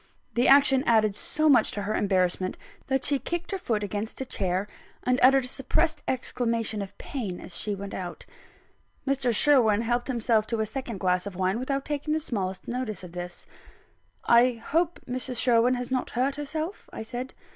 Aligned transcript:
The 0.33 0.47
action 0.47 0.83
added 0.87 1.15
so 1.15 1.47
much 1.47 1.69
to 1.73 1.83
her 1.83 1.93
embarrassment 1.93 2.57
that 2.87 3.03
she 3.03 3.19
kicked 3.19 3.51
her 3.51 3.59
foot 3.59 3.83
against 3.83 4.19
a 4.19 4.25
chair, 4.25 4.67
and 5.03 5.19
uttered 5.21 5.45
a 5.45 5.47
suppressed 5.47 6.01
exclamation 6.07 6.81
of 6.81 6.97
pain 6.97 7.39
as 7.39 7.55
she 7.55 7.75
went 7.75 7.93
out. 7.93 8.25
Mr. 9.05 9.31
Sherwin 9.31 9.81
helped 9.81 10.07
himself 10.07 10.47
to 10.47 10.59
a 10.59 10.65
second 10.65 10.99
glass 10.99 11.27
of 11.27 11.35
wine, 11.35 11.59
without 11.59 11.85
taking 11.85 12.15
the 12.15 12.19
smallest 12.19 12.67
notice 12.67 13.03
of 13.03 13.11
this. 13.11 13.45
"I 14.23 14.53
hope 14.53 14.99
Mrs. 15.07 15.37
Sherwin 15.39 15.75
has 15.75 15.91
not 15.91 16.09
hurt 16.09 16.33
herself?" 16.35 16.89
I 16.91 17.03
said. 17.03 17.35